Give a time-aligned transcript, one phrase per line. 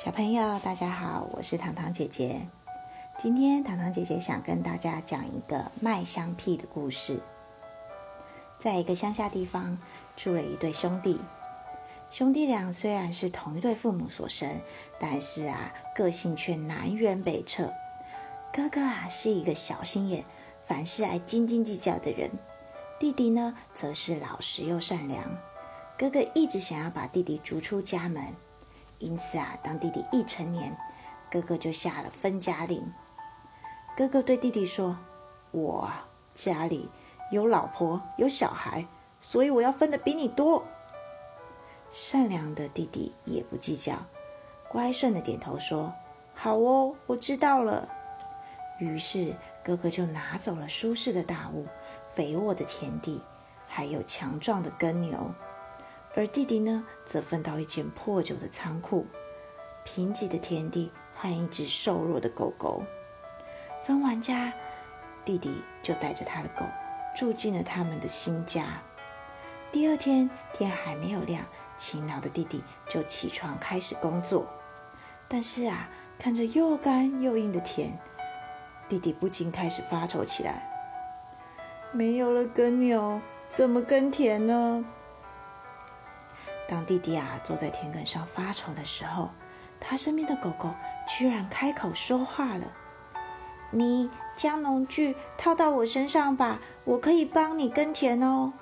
[0.00, 2.40] 小朋友，大家好，我是糖糖姐姐。
[3.18, 7.18] 今天糖糖姐姐想跟大家讲一个卖香屁的故事。
[8.60, 9.76] 在一个乡下地方，
[10.14, 11.20] 住了一对兄弟。
[12.10, 14.48] 兄弟俩虽然是同一对父母所生，
[15.00, 17.72] 但是啊，个性却南辕北辙。
[18.52, 20.24] 哥哥啊，是一个小心眼、
[20.68, 22.30] 凡事爱斤斤计较的人；
[23.00, 25.24] 弟弟呢，则是老实又善良。
[25.98, 28.22] 哥哥一直想要把弟弟逐出家门。
[28.98, 30.76] 因此啊，当弟弟一成年，
[31.30, 32.92] 哥哥就下了分家令。
[33.96, 34.96] 哥哥对弟弟说
[35.50, 35.90] ：“我
[36.34, 36.88] 家里
[37.30, 38.86] 有老婆有小孩，
[39.20, 40.64] 所以我要分的比你多。”
[41.90, 43.94] 善良的弟弟也不计较，
[44.68, 45.92] 乖顺的点头说
[46.34, 47.88] ：“好哦，我知道了。”
[48.78, 49.34] 于是
[49.64, 51.66] 哥哥就拿走了舒适的大屋、
[52.14, 53.20] 肥沃的田地，
[53.66, 55.18] 还有强壮的耕牛。
[56.18, 59.06] 而弟弟呢，则分到一间破旧的仓库、
[59.84, 62.82] 贫瘠的田地和一只瘦弱的狗狗。
[63.86, 64.52] 分完家，
[65.24, 66.66] 弟弟就带着他的狗
[67.16, 68.82] 住进了他们的新家。
[69.70, 71.44] 第二天天还没有亮，
[71.76, 74.44] 勤劳的弟弟就起床开始工作。
[75.28, 75.88] 但是啊，
[76.18, 77.96] 看着又干又硬的田，
[78.88, 80.68] 弟弟不禁开始发愁起来：
[81.92, 84.84] 没有了耕牛，怎么耕田呢？
[86.68, 89.30] 当弟弟啊坐在田埂上发愁的时候，
[89.80, 90.70] 他身边的狗狗
[91.08, 92.66] 居然开口说话了
[93.72, 98.52] ：“你将农具套到我身上吧，我可以帮你耕田哦。”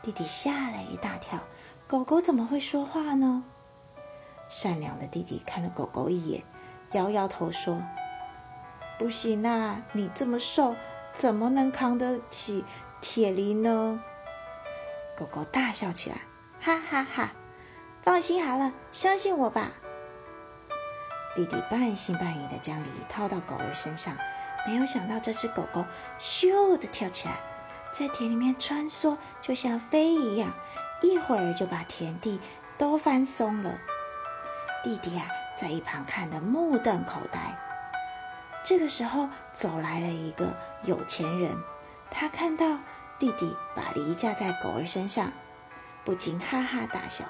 [0.00, 1.40] 弟弟吓了一大跳，
[1.88, 3.42] 狗狗怎么会说话呢？
[4.48, 6.44] 善良的弟弟看了狗狗一眼，
[6.92, 7.82] 摇摇头说
[8.96, 10.76] ：“不行啊，你这么瘦，
[11.12, 12.64] 怎么能扛得起
[13.00, 14.00] 铁犁呢？”
[15.18, 16.18] 狗狗大笑起来。
[16.64, 17.32] 哈哈哈！
[18.02, 19.72] 放心好了，相信我吧。
[21.34, 24.16] 弟弟半信半疑的将梨套到狗儿身上，
[24.64, 25.84] 没有想到这只狗狗
[26.20, 27.34] 咻的跳起来，
[27.90, 30.52] 在田里面穿梭，就像飞一样，
[31.02, 32.40] 一会儿就把田地
[32.78, 33.76] 都翻松了。
[34.84, 35.26] 弟弟啊，
[35.60, 37.58] 在一旁看得目瞪口呆。
[38.62, 40.46] 这个时候，走来了一个
[40.84, 41.56] 有钱人，
[42.08, 42.78] 他看到
[43.18, 45.32] 弟弟把梨架在狗儿身上。
[46.04, 47.24] 不禁哈哈大笑，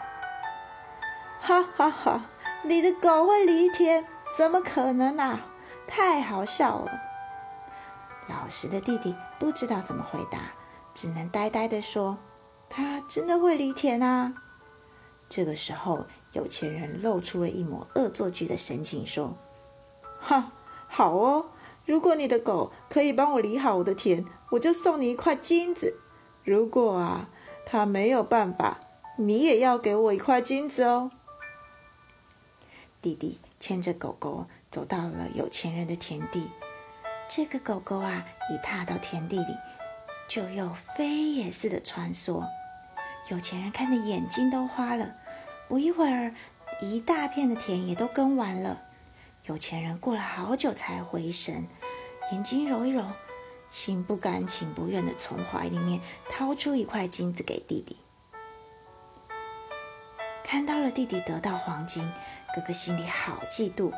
[1.41, 2.25] 哈哈哈！
[2.65, 4.07] 你的狗会犁田？
[4.37, 5.41] 怎么可能啊？
[5.87, 6.91] 太好笑了！
[8.29, 10.53] 老实的弟弟不知道怎么回答，
[10.95, 12.17] 只能呆呆的说
[12.71, 14.33] ：“他真的会犁田啊！”
[15.29, 19.37] 这个时候，有钱人露出了一抹恶作剧的神情，说
[20.19, 20.51] ：“哈，
[20.89, 21.47] 好哦！
[21.85, 25.99] 如果你的狗可以帮我犁好我的田，我就送你一块金子。
[26.43, 27.29] 如果啊……”
[27.65, 28.81] 他没有办法，
[29.17, 31.11] 你也要给我一块金子哦。
[33.01, 36.51] 弟弟牵着狗狗走到了有钱人的田地，
[37.29, 39.57] 这个狗狗啊，一踏到田地里，
[40.29, 42.45] 就又飞也似的穿梭。
[43.29, 45.15] 有钱人看的眼睛都花了。
[45.69, 46.35] 不一会儿，
[46.81, 48.83] 一大片的田也都耕完了。
[49.47, 51.67] 有钱人过了好久才回神，
[52.31, 53.05] 眼睛揉一揉。
[53.73, 57.97] 心不甘情不愿的从怀里面掏出一块金子给弟弟，
[60.45, 62.07] 看到了弟弟得到黄金，
[62.55, 63.91] 哥哥心里好嫉妒，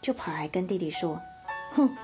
[0.00, 1.20] 就跑来跟弟弟说
[1.76, 1.94] ：“哼，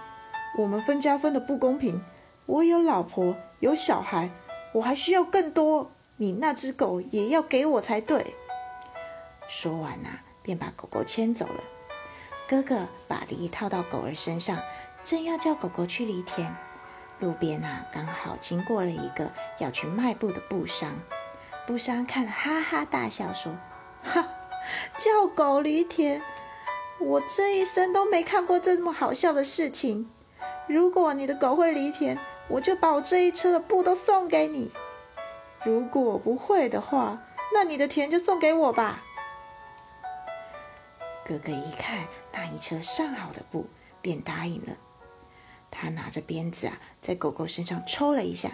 [0.59, 2.05] 我们分家分的不公平，
[2.45, 4.31] 我有老婆有小孩，
[4.75, 8.35] 我还需要更多，你那只狗也要给我才对。”
[9.49, 11.65] 说完呐，便把狗狗牵走了。
[12.47, 14.61] 哥哥把犁套到狗儿身上，
[15.03, 16.55] 正要叫狗狗去犁田。
[17.19, 20.91] 路边啊，刚好经过了一个要去卖布的布商。
[21.67, 23.53] 布商看了，哈哈大笑，说
[24.05, 24.29] ：“哈，
[24.97, 26.23] 叫狗犁田，
[27.01, 30.09] 我这一生都没看过这么好笑的事情。
[30.69, 32.19] 如果你的狗会犁田，
[32.49, 34.71] 我就把我这一车的布都送给你；
[35.65, 37.19] 如果不会的话，
[37.53, 39.03] 那你的田就送给我吧。”
[41.27, 43.67] 哥哥一看那一车上好的布，
[44.01, 44.73] 便答应了。
[45.79, 48.53] 他拿着鞭子啊，在狗狗身上抽了一下，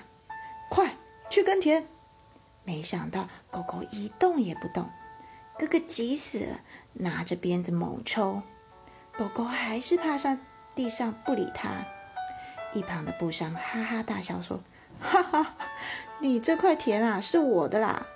[0.68, 0.96] 快
[1.30, 1.86] 去耕田。
[2.64, 4.90] 没想到狗狗一动也不动，
[5.56, 6.60] 哥哥急死了，
[6.94, 8.42] 拿着鞭子猛抽，
[9.16, 10.40] 狗狗还是趴上
[10.74, 11.84] 地上不理他。
[12.72, 14.60] 一旁的布商哈哈大笑说
[15.00, 15.54] ：“哈哈，
[16.20, 18.06] 你这块田啊是我的啦！”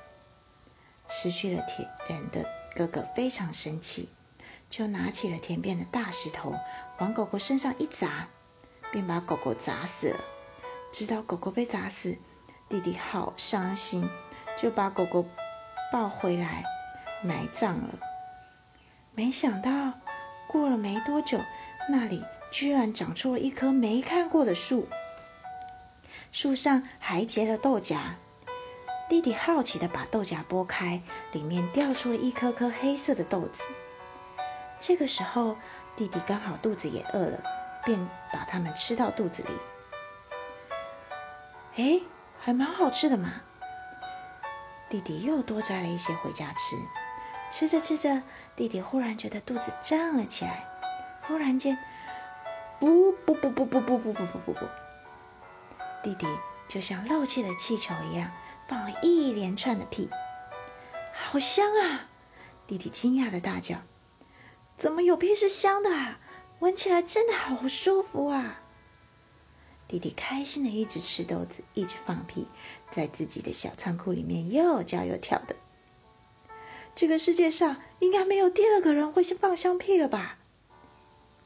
[1.08, 4.08] 失去了田人的哥哥非常生气，
[4.68, 6.54] 就拿起了田边的大石头
[6.98, 8.28] 往狗狗身上一砸。
[8.96, 10.20] 便把狗狗砸死了。
[10.90, 12.16] 知道狗狗被砸死，
[12.66, 14.08] 弟弟好伤心，
[14.58, 15.26] 就把狗狗
[15.93, 16.64] 抱回来
[17.22, 17.98] 埋葬了。
[19.14, 19.93] 没想到
[20.46, 21.38] 过了没多久，
[21.90, 24.88] 那里居然长出了一棵没看过的树，
[26.32, 28.14] 树上还结了豆荚。
[29.10, 31.02] 弟弟好奇的把豆荚剥开，
[31.32, 33.62] 里面掉出了一颗颗黑色的豆子。
[34.81, 35.58] 这个时候，
[35.94, 37.42] 弟弟刚好肚子也饿了，
[37.86, 37.98] 便
[38.30, 39.48] 把它们吃到肚子里。
[41.76, 42.00] 哎，
[42.38, 43.40] 还蛮好吃的嘛！
[44.90, 46.76] 弟弟又多摘了一些回家吃。
[47.50, 48.22] 吃着吃着，
[48.56, 50.66] 弟弟忽然觉得肚子胀了起来。
[51.22, 51.78] 忽然间，
[52.78, 54.66] 不不不不不不不不不不不，
[56.02, 56.26] 弟弟
[56.68, 58.30] 就像漏气的气球一样。
[58.68, 60.10] 放了一连串的屁，
[61.14, 62.08] 好香啊！
[62.66, 63.76] 弟弟惊讶的大叫
[64.76, 66.18] ：“怎么有屁是香的啊？
[66.60, 68.62] 闻起来真的好舒服啊！”
[69.88, 72.48] 弟弟开心的一直吃豆子，一直放屁，
[72.90, 75.54] 在自己的小仓库里面又叫又跳的。
[76.94, 80.38] 这个世界上应该没有第二个人会先放香屁了吧？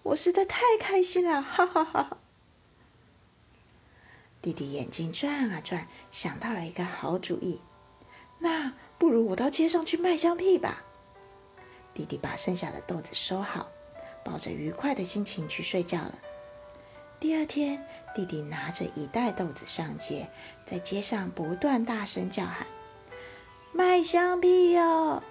[0.02, 2.16] 我实在太开心了，哈哈哈哈！
[4.40, 7.60] 弟弟眼睛转啊转，想到了一个好主意。
[8.38, 10.82] 那不如我到街上去卖香屁吧。
[11.92, 13.68] 弟弟把剩下的豆子收好，
[14.24, 16.14] 抱着愉快的心情去睡觉了。
[17.18, 17.84] 第二天，
[18.14, 20.28] 弟弟拿着一袋豆子上街，
[20.64, 22.66] 在街上不断大声叫喊
[23.72, 25.22] ：“卖香屁哟，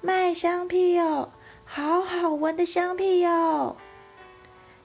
[0.00, 1.30] 卖香屁哟，
[1.64, 3.76] 好好闻的香屁哟！”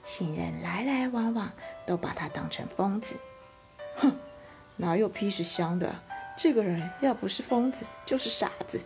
[0.03, 1.51] 行人来来往往，
[1.85, 3.15] 都把他当成疯子。
[3.97, 4.11] 哼，
[4.75, 5.95] 哪有屁是香的？
[6.37, 8.79] 这个人要不是疯子，就是傻子。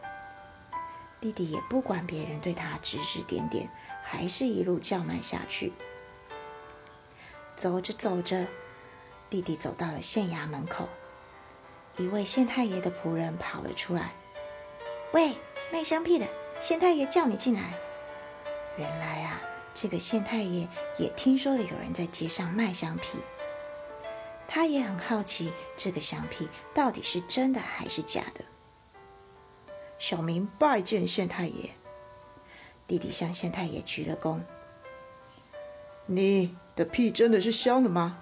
[1.22, 3.69] 弟弟也不管别人对他指指点点，
[4.15, 5.73] 还是一路叫卖下去。
[7.57, 8.47] 走着走着，
[9.29, 10.88] 弟弟走到了县衙门口，
[11.97, 14.13] 一位县太爷的仆人跑了出来
[15.12, 15.33] ：“喂，
[15.71, 16.25] 卖香屁的，
[16.62, 17.73] 县太爷叫你进来。”
[18.79, 19.41] 原来啊，
[19.73, 20.65] 这个县太爷
[20.97, 23.19] 也听说了有人在街上卖香屁。
[24.47, 28.45] 他也很好奇，这个香屁到底是真的还是假的。
[30.00, 31.71] 小明拜见县太爷。
[32.88, 34.40] 弟弟向县太爷鞠了躬。
[36.06, 38.20] 你的屁真的是香的吗？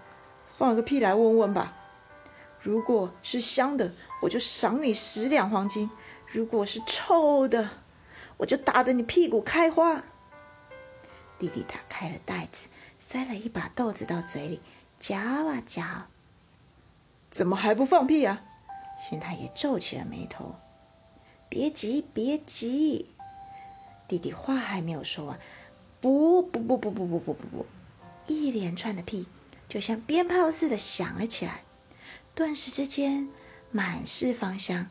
[0.58, 1.74] 放个屁来闻闻吧。
[2.62, 5.90] 如果是香的，我就赏你十两黄金；
[6.32, 7.70] 如果是臭的，
[8.38, 10.04] 我就打得你屁股开花。
[11.38, 12.68] 弟弟打开了袋子，
[13.00, 14.62] 塞了一把豆子到嘴里，
[14.98, 15.84] 嚼啊嚼。
[17.30, 18.44] 怎么还不放屁啊？
[18.98, 20.56] 县太爷皱起了眉头。
[21.50, 23.13] 别急，别急，
[24.14, 25.40] 弟弟话还没有说完，
[26.00, 27.66] 不不不不不不不不不，
[28.28, 29.26] 一连串的屁
[29.68, 31.64] 就像鞭炮似的响了起来，
[32.36, 33.28] 顿时之间
[33.72, 34.88] 满是芳香。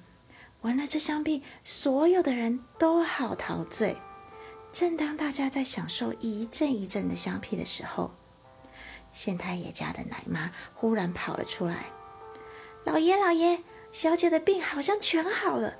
[0.62, 3.96] 闻了这香屁，所有的人都好陶醉。
[4.72, 8.10] 正当大家在享受一阵一阵的香屁的时候，
[9.12, 11.86] 县太爷家的奶妈忽然跑了出来。
[12.84, 13.60] 老爷，老爷，
[13.92, 15.74] 小姐的病好像全好了。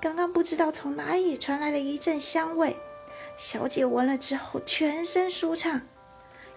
[0.00, 2.76] 刚刚不知道从哪里传来了一阵香味，
[3.36, 5.82] 小姐闻了之后全身舒畅，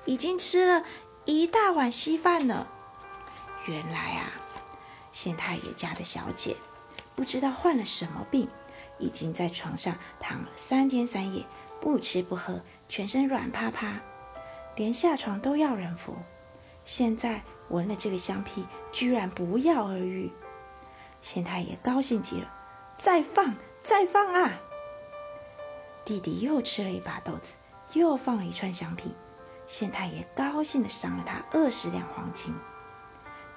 [0.06, 0.84] 已经吃了
[1.26, 2.68] 一大碗稀饭了。
[3.66, 4.32] 原来啊，
[5.12, 6.56] 县太爷家的小姐
[7.16, 8.48] 不知道患了什么病，
[8.98, 11.46] 已经在床上躺了三天三夜，
[11.82, 14.00] 不吃不喝，全身软趴趴，
[14.76, 16.16] 连下床都要人扶。
[16.84, 17.42] 现在。
[17.70, 20.32] 闻了这个香屁，居然不药而愈，
[21.22, 22.52] 县太爷高兴极了，
[22.98, 24.52] 再放，再放啊！
[26.10, 27.54] 弟弟又吃了一把豆子，
[27.94, 29.14] 又放了一串香屁，
[29.68, 32.52] 县太爷高兴的赏了他二十两黄金。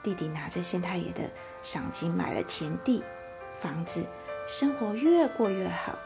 [0.02, 1.22] 弟弟拿着县太爷的
[1.62, 3.02] 赏金买了田地、
[3.58, 4.04] 房子，
[4.46, 5.98] 生活越过越好。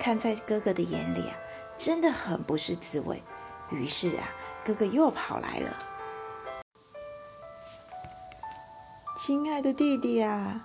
[0.00, 1.36] 看在哥哥的眼里啊，
[1.78, 3.22] 真的很不是滋味。
[3.70, 4.28] 于是啊，
[4.64, 5.78] 哥哥又跑来了。
[9.16, 10.60] 亲爱的弟弟啊，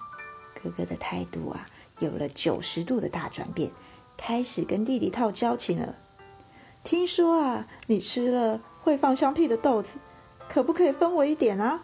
[0.64, 1.68] 哥哥的态度啊
[2.00, 3.72] 有了九十度的大转变，
[4.18, 5.96] 开始跟弟弟套交情了。
[6.84, 10.00] 听说啊，你吃了会放香屁的豆子，
[10.50, 11.82] 可不可以分我一点啊？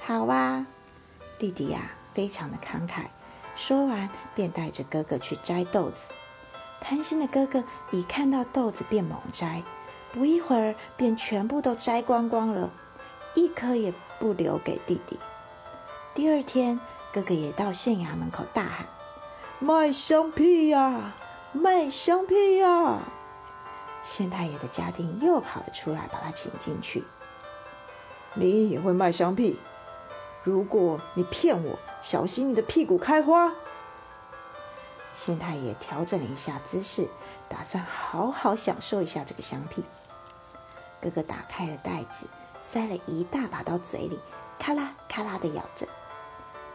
[0.00, 0.66] 好啊，
[1.38, 3.04] 弟弟呀，非常的慷慨。
[3.56, 6.08] 说完，便带着哥哥去摘豆子。
[6.80, 9.62] 贪心的哥哥一看到豆子便猛摘，
[10.10, 12.70] 不一会儿便全部都摘光光了，
[13.34, 15.18] 一颗也不留给弟弟。
[16.14, 16.80] 第二天，
[17.12, 18.86] 哥哥也到县衙门口大喊
[19.60, 21.14] ：“卖香屁呀，
[21.52, 22.98] 卖香屁呀！”
[24.02, 27.04] 县太爷的家丁又跑了出来，把他请进去。
[28.34, 29.60] 你也会卖香屁？
[30.42, 33.52] 如果你骗我，小心你的屁股开花！
[35.14, 37.08] 县太爷调整了一下姿势，
[37.48, 39.84] 打算好好享受一下这个香屁。
[41.00, 42.26] 哥哥打开了袋子，
[42.62, 44.18] 塞了一大把到嘴里，
[44.58, 45.86] 咔啦咔啦的咬着，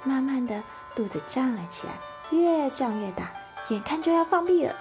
[0.04, 0.64] 慢慢的
[0.96, 1.94] 肚子胀了起来，
[2.30, 3.32] 越胀越大，
[3.70, 4.76] 眼看就要放屁了。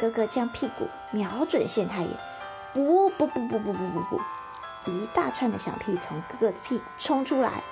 [0.00, 2.10] 哥哥将屁股瞄准县太爷，
[2.72, 4.20] 不不不不不不不不，
[4.90, 7.62] 一大串的小屁从哥哥的屁股冲出来，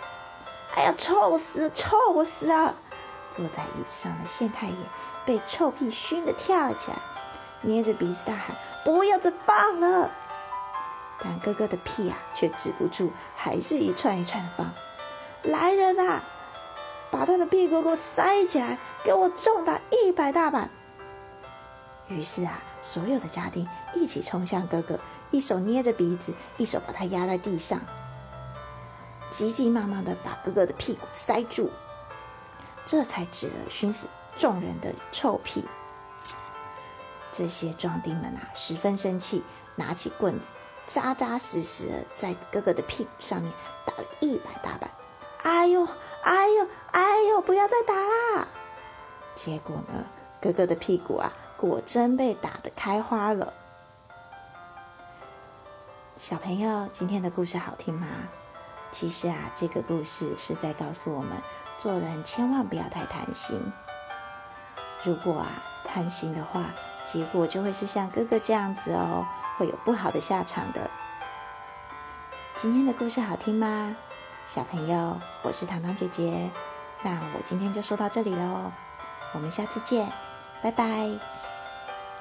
[0.77, 2.75] 哎呀，臭死臭死啊！
[3.31, 4.77] 坐在椅子上的县太爷
[5.25, 6.99] 被臭屁熏得跳了起来，
[7.63, 8.55] 捏着鼻子大喊
[8.85, 10.11] ：“不要再放了！”
[11.19, 14.71] 但哥哥的屁啊，却止不住，还是一串一串的放。
[15.43, 16.23] 来人啊，
[17.23, 20.69] 把他的屁股给我塞起来，给我重打一百大板！
[22.09, 23.65] 于是啊，所有的家丁
[23.95, 24.99] 一起冲向哥哥，
[25.31, 27.79] 一手捏着鼻子，一手把他压在地上，
[29.31, 31.71] 急急忙忙的把哥哥的屁股塞住，
[32.85, 35.65] 这才止了熏死众人的臭屁。
[37.31, 39.45] 这些壮丁们啊，十分生气，
[39.77, 40.47] 拿起棍子。
[40.87, 43.53] 扎扎实实的在哥哥的屁股上面
[43.87, 44.91] 打了一百大板，
[45.43, 45.87] 哎呦，
[46.23, 48.47] 哎呦，哎呦，不要再打啦！
[49.35, 50.05] 结果呢，
[50.41, 53.53] 哥哥的屁股啊，果真被打得开花了。
[56.17, 58.07] 小朋友，今天的故事好听吗？
[58.93, 61.37] 其实啊，这个故事是在告诉我们，
[61.79, 63.61] 做人千万不要太贪心。
[65.03, 66.67] 如果啊贪心的话，
[67.11, 69.27] 结果就会是像哥哥这样子哦。
[69.59, 70.91] 会有不好的下场的。
[72.57, 73.95] 今天的故事好听吗，
[74.47, 75.21] 小朋友？
[75.43, 76.51] 我是糖糖姐姐，
[77.03, 78.71] 那我今天就说到这里喽，
[79.35, 80.13] 我们下次见，
[80.63, 81.52] 拜拜。